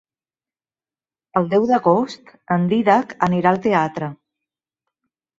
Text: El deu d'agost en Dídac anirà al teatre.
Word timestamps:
El 1.41 1.43
deu 1.51 1.67
d'agost 1.71 2.31
en 2.55 2.65
Dídac 2.71 3.13
anirà 3.27 3.51
al 3.51 3.61
teatre. 3.67 4.09